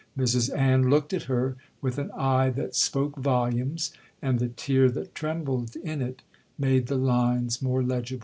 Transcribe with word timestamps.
Mrs 0.17 0.51
Ann 0.57 0.89
looked 0.89 1.13
at 1.13 1.25
her 1.29 1.57
with 1.79 1.99
an 1.99 2.09
eye 2.15 2.49
that 2.49 2.73
spoke 2.73 3.17
volumes,—and 3.17 4.39
the 4.39 4.47
tear 4.47 4.89
that 4.89 5.13
trembled 5.13 5.75
in 5.75 6.01
it 6.01 6.23
made 6.57 6.87
the 6.87 6.97
lines 6.97 7.61
more 7.61 7.83
legible. 7.83 8.19